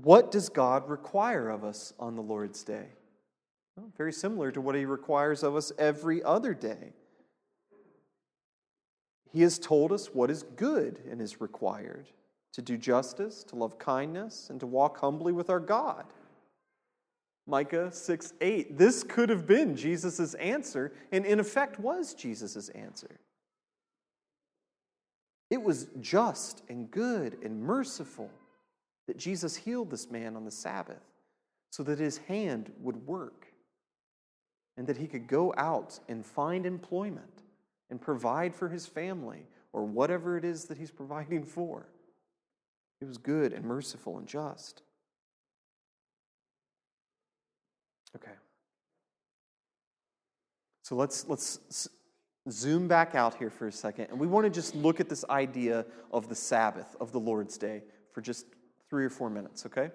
[0.00, 2.86] what does God require of us on the Lord's day?
[3.76, 6.92] Well, very similar to what he requires of us every other day.
[9.32, 12.06] He has told us what is good and is required
[12.52, 16.04] to do justice, to love kindness, and to walk humbly with our God.
[17.46, 18.78] Micah 6 8.
[18.78, 23.20] This could have been Jesus' answer, and in effect was Jesus' answer.
[25.50, 28.30] It was just and good and merciful
[29.06, 31.02] that Jesus healed this man on the Sabbath
[31.70, 33.48] so that his hand would work
[34.76, 37.42] and that he could go out and find employment
[37.90, 41.86] and provide for his family or whatever it is that he's providing for.
[43.00, 44.82] It was good and merciful and just.
[48.16, 48.32] Okay.
[50.82, 51.88] So let's let's
[52.50, 55.24] zoom back out here for a second and we want to just look at this
[55.30, 58.46] idea of the Sabbath of the Lord's day for just
[58.90, 59.90] 3 or 4 minutes, okay?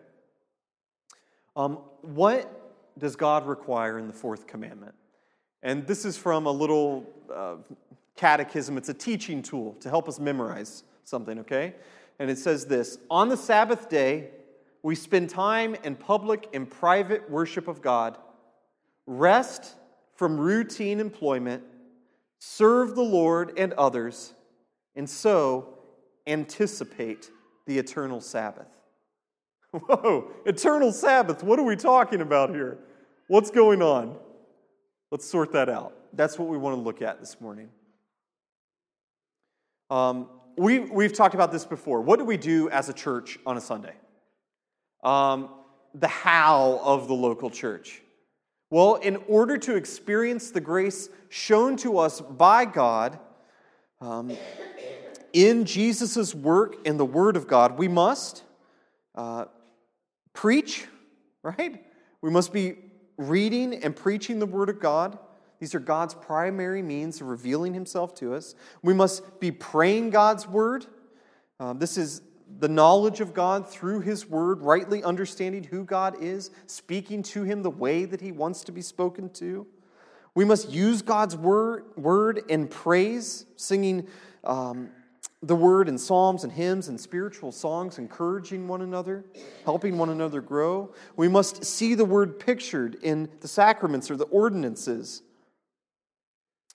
[1.56, 4.96] Um, what does God require in the fourth commandment?
[5.62, 7.58] And this is from a little uh,
[8.16, 8.78] catechism.
[8.78, 11.76] It's a teaching tool to help us memorize something, okay?
[12.20, 14.30] And it says this On the Sabbath day,
[14.84, 18.18] we spend time in public and private worship of God,
[19.06, 19.76] rest
[20.16, 21.64] from routine employment,
[22.40, 24.34] serve the Lord and others,
[24.96, 25.78] and so
[26.26, 27.30] anticipate
[27.66, 28.68] the eternal Sabbath.
[29.72, 32.78] Whoa, eternal Sabbath, what are we talking about here?
[33.28, 34.18] What's going on?
[35.12, 35.94] Let's sort that out.
[36.14, 37.70] That's what we want to look at this morning.
[39.90, 42.02] Um, we, we've talked about this before.
[42.02, 43.94] What do we do as a church on a Sunday?
[45.08, 45.50] Um,
[45.94, 48.02] the how of the local church.
[48.70, 53.18] Well, in order to experience the grace shown to us by God
[54.02, 54.36] um,
[55.32, 58.44] in Jesus' work and the Word of God, we must
[59.16, 59.46] uh,
[60.34, 60.86] preach,
[61.42, 61.86] right?
[62.22, 62.76] We must be
[63.16, 65.18] reading and preaching the Word of God.
[65.62, 68.56] These are God's primary means of revealing Himself to us.
[68.84, 70.86] We must be praying God's Word.
[71.62, 72.22] Um, this is
[72.60, 77.64] the knowledge of God through His Word, rightly understanding who God is, speaking to Him
[77.64, 79.68] the way that He wants to be spoken to.
[80.36, 84.08] We must use God's word, word in praise, singing
[84.44, 84.90] um,
[85.42, 89.26] the word in psalms and hymns and spiritual songs, encouraging one another,
[89.66, 90.94] helping one another grow.
[91.16, 95.24] We must see the word pictured in the sacraments or the ordinances,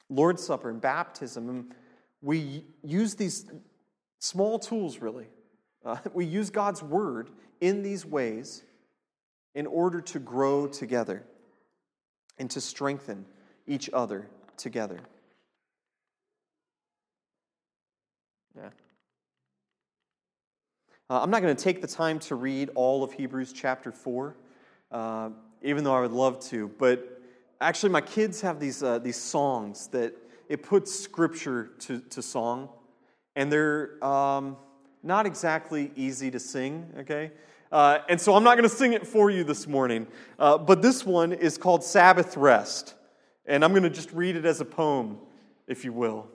[0.08, 1.48] Lord's Supper and baptism.
[1.48, 1.74] And
[2.20, 3.50] we use these
[4.18, 5.28] small tools, really.
[5.84, 8.62] Uh, we use God's word in these ways
[9.54, 11.24] in order to grow together
[12.38, 13.26] and to strengthen
[13.66, 14.98] each other together.
[18.56, 18.68] Yeah.
[21.10, 24.36] Uh, I'm not going to take the time to read all of Hebrews chapter 4,
[24.90, 25.30] uh,
[25.62, 26.68] even though I would love to.
[26.78, 27.20] But
[27.60, 30.14] actually, my kids have these, uh, these songs that
[30.48, 32.68] it puts scripture to, to song,
[33.36, 34.56] and they're um,
[35.02, 37.32] not exactly easy to sing, okay?
[37.70, 40.06] Uh, and so I'm not going to sing it for you this morning.
[40.38, 42.94] Uh, but this one is called Sabbath Rest.
[43.46, 45.18] And I'm going to just read it as a poem,
[45.66, 46.28] if you will.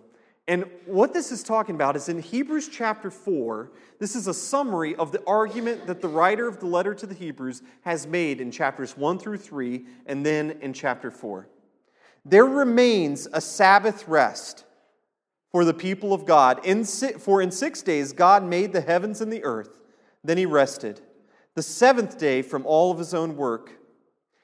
[0.49, 4.95] And what this is talking about is in Hebrews chapter 4, this is a summary
[4.95, 8.49] of the argument that the writer of the letter to the Hebrews has made in
[8.49, 11.47] chapters 1 through 3 and then in chapter 4.
[12.23, 14.63] There remains a Sabbath rest
[15.57, 16.63] for the people of God.
[16.63, 19.81] In, for in six days God made the heavens and the earth,
[20.23, 21.01] then he rested.
[21.55, 23.71] The seventh day from all of his own work.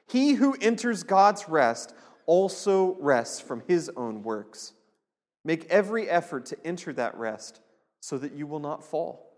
[0.07, 1.93] He who enters God's rest
[2.25, 4.73] also rests from his own works.
[5.45, 7.61] Make every effort to enter that rest
[7.99, 9.37] so that you will not fall.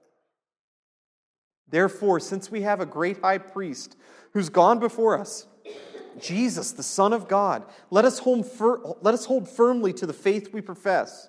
[1.68, 3.98] Therefore, since we have a great high priest
[4.32, 5.46] who's gone before us,
[6.22, 10.14] Jesus, the Son of God, let us, hold fir- let us hold firmly to the
[10.14, 11.28] faith we profess.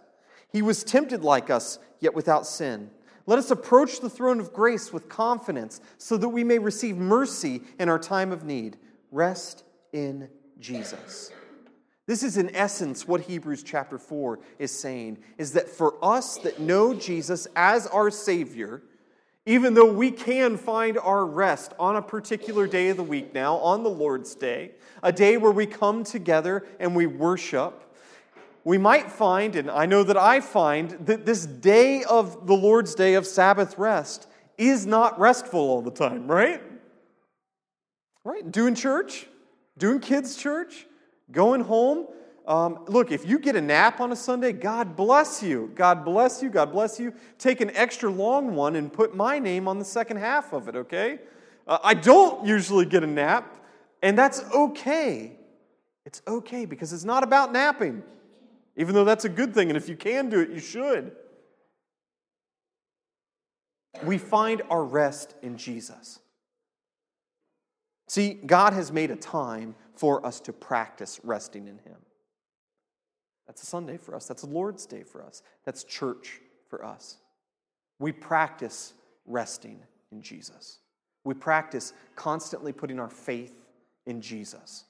[0.53, 2.91] He was tempted like us, yet without sin.
[3.27, 7.63] Let us approach the throne of grace with confidence so that we may receive mercy
[7.79, 8.77] in our time of need.
[9.11, 10.29] Rest in
[10.61, 11.33] Jesus.
[12.07, 16.61] This is in essence what Hebrews chapter 4 is saying is that for us that
[16.61, 18.83] know Jesus as our Savior,
[19.45, 23.57] even though we can find our rest on a particular day of the week now,
[23.57, 27.83] on the Lord's Day, a day where we come together and we worship,
[28.67, 32.95] we might find, and I know that I find, that this day of the Lord's
[32.95, 34.27] Day of Sabbath rest
[34.59, 36.61] is not restful all the time, right?
[38.25, 38.51] Right?
[38.51, 39.27] Doing church,
[39.79, 40.87] doing kids' church,
[41.33, 42.07] Going home,
[42.47, 45.73] um, look, if you get a nap on a Sunday, God bless you.
[45.75, 46.51] God bless you.
[46.51, 47.13] God bless you.
[47.39, 50.77] Take an extra long one and put my name on the second half of it,
[50.77, 51.19] okay?
[51.67, 53.57] Uh, I don't usually get a nap,
[54.03, 55.33] and that's okay.
[56.05, 58.05] It's okay because it's not about napping,
[58.77, 61.13] even though that's a good thing, and if you can do it, you should.
[64.05, 66.21] We find our rest in Jesus.
[68.09, 71.97] See, God has made a time for us to practice resting in Him.
[73.47, 74.27] That's a Sunday for us.
[74.27, 75.43] That's a Lord's Day for us.
[75.65, 77.19] That's church for us.
[77.99, 78.93] we practice
[79.25, 79.81] resting
[80.13, 80.79] in Jesus.
[81.25, 83.63] We practice constantly putting our faith
[84.05, 84.85] in Jesus.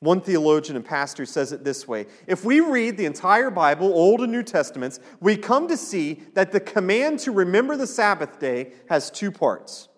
[0.00, 4.20] One theologian and pastor says it this way If we read the entire Bible, Old
[4.20, 8.72] and New Testaments, we come to see that the command to remember the Sabbath day
[8.88, 9.88] has two parts.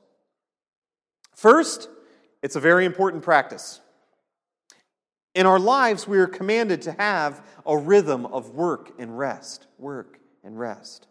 [1.34, 1.88] First,
[2.42, 3.80] it's a very important practice.
[5.34, 10.18] In our lives, we are commanded to have a rhythm of work and rest, work
[10.42, 11.06] and rest.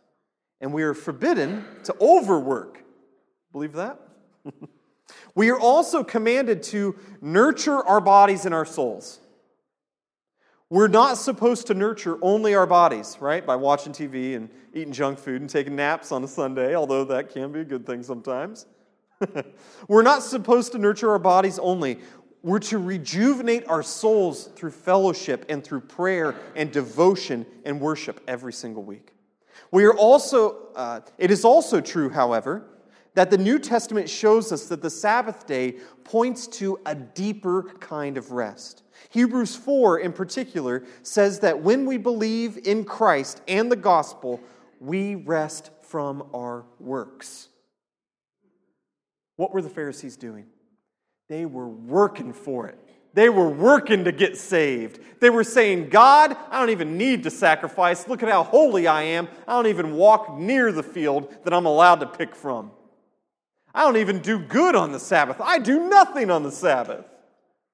[0.60, 2.84] And we are forbidden to overwork.
[3.52, 4.00] Believe that?
[5.36, 9.20] we are also commanded to nurture our bodies and our souls.
[10.70, 13.46] We're not supposed to nurture only our bodies, right?
[13.46, 17.30] By watching TV and eating junk food and taking naps on a Sunday, although that
[17.30, 18.66] can be a good thing sometimes.
[19.88, 22.00] We're not supposed to nurture our bodies only.
[22.44, 28.54] We're to rejuvenate our souls through fellowship and through prayer and devotion and worship every
[28.54, 29.14] single week.
[29.72, 32.66] We are also, uh, it is also true, however,
[33.18, 38.16] that the New Testament shows us that the Sabbath day points to a deeper kind
[38.16, 38.84] of rest.
[39.10, 44.40] Hebrews 4, in particular, says that when we believe in Christ and the gospel,
[44.80, 47.48] we rest from our works.
[49.36, 50.46] What were the Pharisees doing?
[51.28, 52.78] They were working for it.
[53.16, 55.00] They were working to get saved.
[55.22, 58.08] They were saying, God, I don't even need to sacrifice.
[58.08, 59.28] Look at how holy I am.
[59.48, 62.74] I don't even walk near the field that I'm allowed to pick from.
[63.78, 65.40] I don't even do good on the Sabbath.
[65.40, 67.06] I do nothing on the Sabbath.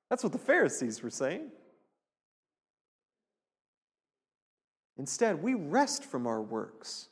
[0.10, 1.50] That's what the Pharisees were saying.
[4.98, 7.08] Instead, we rest from our works.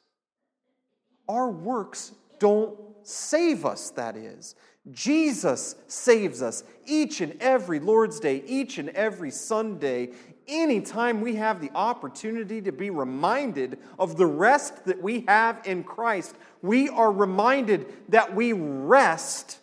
[1.29, 4.55] Our works don't save us, that is.
[4.91, 10.09] Jesus saves us each and every Lord's Day, each and every Sunday,
[10.51, 15.83] anytime we have the opportunity to be reminded of the rest that we have in
[15.83, 16.35] Christ.
[16.61, 19.59] We are reminded that we rest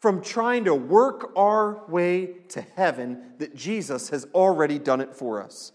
[0.00, 5.42] from trying to work our way to heaven, that Jesus has already done it for
[5.42, 5.72] us.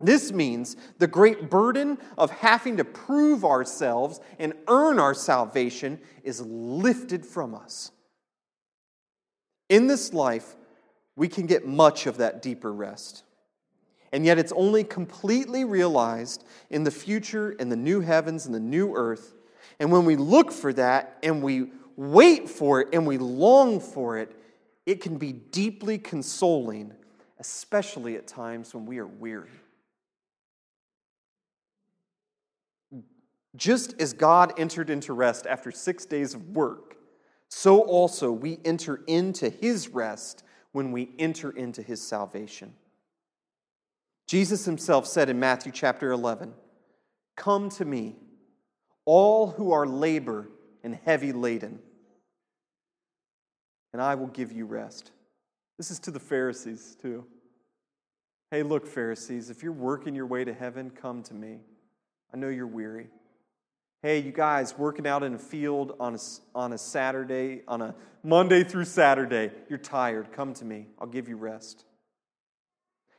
[0.00, 6.40] This means the great burden of having to prove ourselves and earn our salvation is
[6.40, 7.90] lifted from us.
[9.68, 10.54] In this life,
[11.16, 13.24] we can get much of that deeper rest.
[14.12, 18.60] And yet, it's only completely realized in the future, in the new heavens and the
[18.60, 19.34] new earth.
[19.80, 24.18] And when we look for that and we wait for it and we long for
[24.18, 24.34] it,
[24.86, 26.94] it can be deeply consoling,
[27.38, 29.50] especially at times when we are weary.
[33.56, 36.96] Just as God entered into rest after six days of work,
[37.48, 42.72] so also we enter into his rest when we enter into his salvation.
[44.28, 46.52] Jesus himself said in Matthew chapter 11,
[47.34, 48.14] Come to me,
[49.06, 50.50] all who are labor
[50.84, 51.78] and heavy laden,
[53.94, 55.12] and I will give you rest.
[55.78, 57.24] This is to the Pharisees, too.
[58.50, 61.60] Hey, look, Pharisees, if you're working your way to heaven, come to me.
[62.32, 63.08] I know you're weary.
[64.02, 66.18] Hey, you guys working out in a field on a,
[66.54, 70.32] on a Saturday, on a Monday through Saturday, you're tired.
[70.32, 70.88] Come to me.
[70.98, 71.84] I'll give you rest.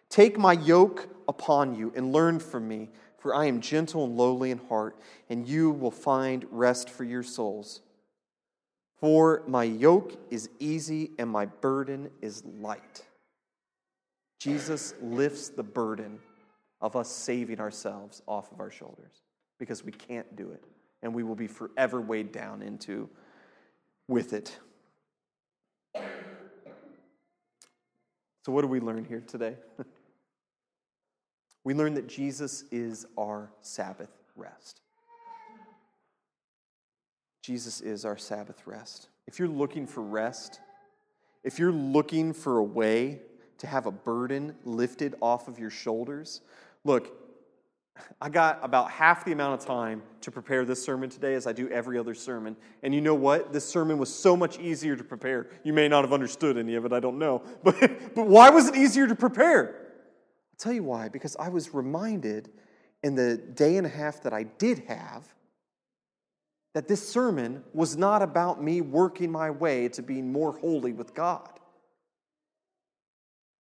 [0.10, 2.89] Take my yoke upon you and learn from me,
[3.20, 4.99] for I am gentle and lowly in heart,
[5.30, 7.82] and you will find rest for your souls.
[8.99, 13.05] For my yoke is easy and my burden is light.
[14.39, 16.20] Jesus lifts the burden
[16.82, 19.22] of us saving ourselves off of our shoulders
[19.57, 20.64] because we can't do it.
[21.01, 23.10] And we will be forever weighed down into
[24.10, 24.57] with it.
[28.45, 29.55] So, what do we learn here today?
[31.64, 34.82] we learn that Jesus is our Sabbath rest.
[37.41, 39.10] Jesus is our Sabbath rest.
[39.28, 40.60] If you're looking for rest,
[41.43, 43.22] if you're looking for a way
[43.60, 46.41] to have a burden lifted off of your shoulders,
[46.84, 47.16] look,
[48.22, 51.51] I got about half the amount of time to prepare this sermon today as I
[51.51, 52.55] do every other sermon.
[52.84, 53.51] And you know what?
[53.51, 55.47] This sermon was so much easier to prepare.
[55.64, 57.43] You may not have understood any of it, I don't know.
[57.64, 59.89] But, but why was it easier to prepare?
[60.60, 61.07] I'll tell you why.
[61.07, 62.49] Because I was reminded
[63.01, 65.34] in the day and a half that I did have
[66.74, 71.14] that this sermon was not about me working my way to being more holy with
[71.14, 71.49] God.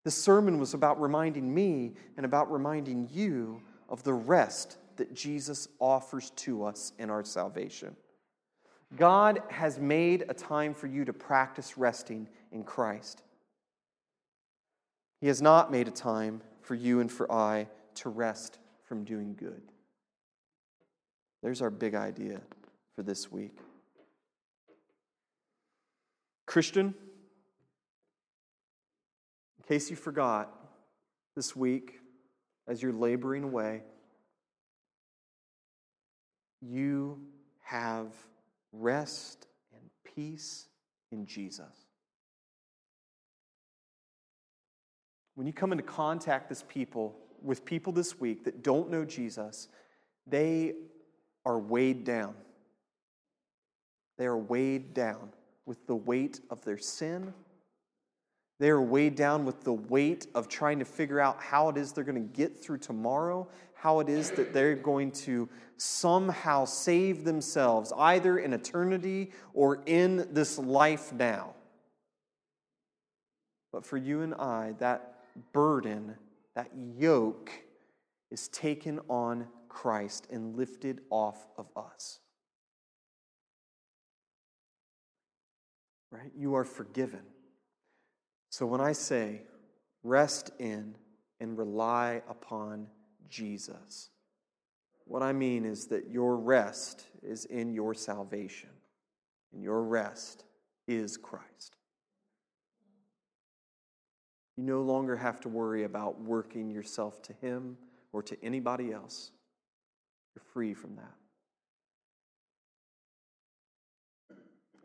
[0.03, 5.67] The sermon was about reminding me and about reminding you of the rest that Jesus
[5.79, 7.95] offers to us in our salvation.
[8.95, 13.23] God has made a time for you to practice resting in Christ.
[15.21, 19.33] He has not made a time for you and for I to rest from doing
[19.33, 19.63] good.
[21.41, 22.41] There's our big idea
[22.95, 23.57] for this week.
[26.45, 26.93] Christian,
[29.57, 30.53] in case you forgot,
[31.35, 32.01] this week,
[32.67, 33.81] as you're laboring away,
[36.61, 37.19] you
[37.63, 38.13] have
[38.73, 40.67] rest and peace
[41.11, 41.88] in Jesus.
[45.39, 49.69] When you come into contact this people with people this week that don't know Jesus,
[50.27, 50.73] they
[51.45, 52.33] are weighed down.
[54.17, 55.29] They are weighed down
[55.65, 57.33] with the weight of their sin.
[58.59, 61.93] They are weighed down with the weight of trying to figure out how it is
[61.93, 67.23] they're going to get through tomorrow, how it is that they're going to somehow save
[67.23, 71.53] themselves, either in eternity or in this life now.
[73.71, 75.08] But for you and I, that
[75.53, 76.15] burden,
[76.55, 77.51] that yoke,
[78.31, 82.19] is taken on Christ and lifted off of us.
[86.11, 86.31] Right?
[86.35, 87.21] You are forgiven.
[88.49, 89.43] So when I say
[90.03, 90.95] rest in
[91.39, 92.87] and rely upon
[93.29, 94.09] Jesus,
[95.05, 98.69] what I mean is that your rest is in your salvation,
[99.53, 100.43] and your rest
[100.87, 101.75] is Christ.
[104.59, 107.77] You no longer have to worry about working yourself to Him
[108.11, 109.31] or to anybody else.
[110.35, 111.15] You're free from that.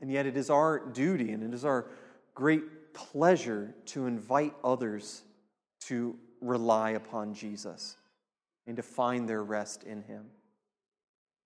[0.00, 1.86] And yet, it is our duty and it is our
[2.36, 5.22] great pleasure to invite others
[5.86, 7.96] to rely upon Jesus
[8.68, 10.26] and to find their rest in Him,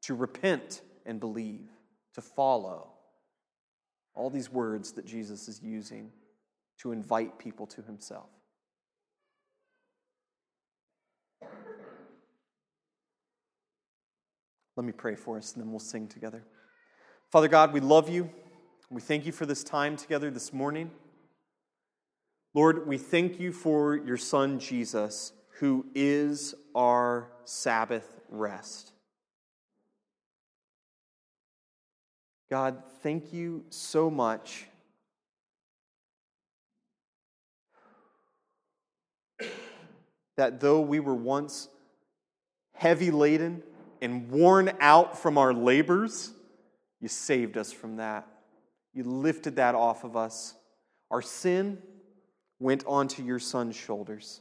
[0.02, 1.70] to repent and believe,
[2.12, 2.90] to follow.
[4.14, 6.10] All these words that Jesus is using
[6.78, 8.28] to invite people to Himself.
[14.76, 16.44] Let me pray for us and then we'll sing together.
[17.32, 18.30] Father God, we love you.
[18.90, 20.92] We thank you for this time together this morning.
[22.54, 28.92] Lord, we thank you for your Son, Jesus, who is our Sabbath rest.
[32.48, 34.66] God, thank you so much.
[40.38, 41.68] That though we were once
[42.72, 43.60] heavy laden
[44.00, 46.30] and worn out from our labors,
[47.00, 48.24] you saved us from that.
[48.94, 50.54] You lifted that off of us.
[51.10, 51.78] Our sin
[52.60, 54.40] went onto your son's shoulders.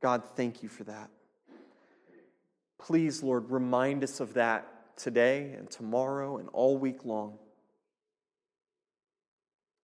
[0.00, 1.10] God, thank you for that.
[2.78, 7.36] Please, Lord, remind us of that today and tomorrow and all week long.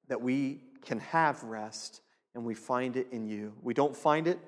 [0.06, 2.00] That we can have rest
[2.34, 3.52] and we find it in you.
[3.62, 4.38] We don't find it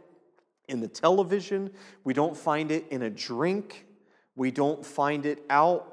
[0.69, 1.71] in the television,
[2.03, 3.87] we don't find it in a drink,
[4.35, 5.93] we don't find it out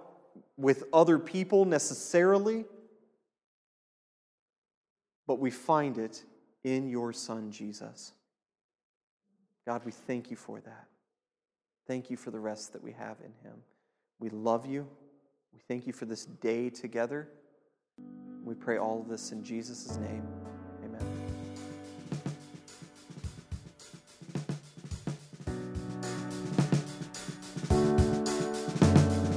[0.58, 2.66] with other people necessarily,
[5.28, 6.24] but we find it
[6.64, 8.14] in your Son, Jesus.
[9.66, 10.88] God, we thank you for that.
[11.88, 13.58] Thank you for the rest that we have in Him.
[14.20, 14.88] We love you.
[15.54, 17.30] We thank you for this day together.
[18.44, 20.43] We pray all of this in Jesus' name.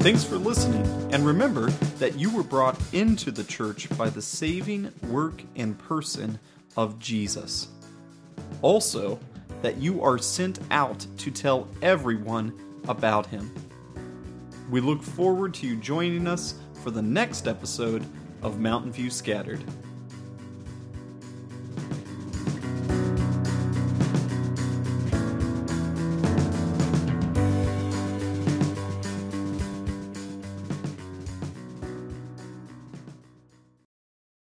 [0.07, 4.93] Thanks for listening, and remember that you were brought into the church by the saving
[5.09, 6.39] work and person
[6.77, 7.67] of Jesus.
[8.63, 9.19] Also,
[9.63, 13.53] that you are sent out to tell everyone about him.
[14.71, 16.55] We look forward to you joining us
[16.85, 18.07] for the next episode
[18.43, 19.65] of Mountain View Scattered.